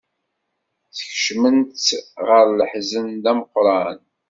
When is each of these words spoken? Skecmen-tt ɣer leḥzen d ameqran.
Skecmen-tt 0.97 1.87
ɣer 2.27 2.45
leḥzen 2.57 3.05
d 3.23 3.25
ameqran. 3.31 3.99